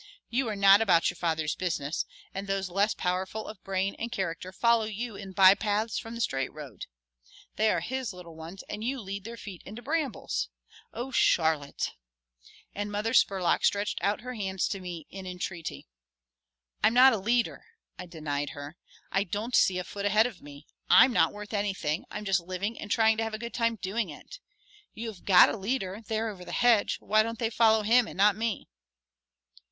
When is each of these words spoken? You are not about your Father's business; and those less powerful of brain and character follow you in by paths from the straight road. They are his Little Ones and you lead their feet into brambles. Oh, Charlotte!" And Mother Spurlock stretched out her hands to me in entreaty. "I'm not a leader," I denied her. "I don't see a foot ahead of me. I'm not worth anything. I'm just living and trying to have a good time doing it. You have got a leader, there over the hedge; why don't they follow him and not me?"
You 0.31 0.47
are 0.49 0.55
not 0.55 0.81
about 0.81 1.11
your 1.11 1.15
Father's 1.15 1.53
business; 1.53 2.07
and 2.33 2.47
those 2.47 2.71
less 2.71 2.95
powerful 2.95 3.45
of 3.47 3.63
brain 3.63 3.95
and 3.99 4.11
character 4.11 4.51
follow 4.51 4.85
you 4.85 5.15
in 5.15 5.31
by 5.31 5.53
paths 5.53 5.99
from 5.99 6.15
the 6.15 6.21
straight 6.21 6.51
road. 6.51 6.87
They 7.55 7.69
are 7.69 7.81
his 7.81 8.11
Little 8.11 8.35
Ones 8.35 8.63
and 8.67 8.83
you 8.83 8.99
lead 8.99 9.25
their 9.25 9.37
feet 9.37 9.61
into 9.63 9.83
brambles. 9.83 10.49
Oh, 10.91 11.11
Charlotte!" 11.11 11.91
And 12.73 12.91
Mother 12.91 13.13
Spurlock 13.13 13.63
stretched 13.63 13.99
out 14.01 14.21
her 14.21 14.33
hands 14.33 14.67
to 14.69 14.79
me 14.79 15.05
in 15.11 15.27
entreaty. 15.27 15.85
"I'm 16.83 16.95
not 16.95 17.13
a 17.13 17.19
leader," 17.19 17.63
I 17.99 18.07
denied 18.07 18.49
her. 18.57 18.77
"I 19.11 19.23
don't 19.23 19.55
see 19.55 19.77
a 19.77 19.83
foot 19.83 20.07
ahead 20.07 20.25
of 20.25 20.41
me. 20.41 20.65
I'm 20.89 21.13
not 21.13 21.31
worth 21.31 21.53
anything. 21.53 22.05
I'm 22.09 22.25
just 22.25 22.39
living 22.39 22.75
and 22.79 22.89
trying 22.89 23.17
to 23.17 23.23
have 23.23 23.35
a 23.35 23.37
good 23.37 23.53
time 23.53 23.75
doing 23.75 24.09
it. 24.09 24.39
You 24.95 25.09
have 25.09 25.25
got 25.25 25.49
a 25.49 25.55
leader, 25.57 26.01
there 26.07 26.29
over 26.29 26.43
the 26.43 26.53
hedge; 26.53 26.97
why 27.01 27.21
don't 27.21 27.37
they 27.37 27.51
follow 27.51 27.83
him 27.83 28.07
and 28.07 28.17
not 28.17 28.35
me?" 28.35 28.67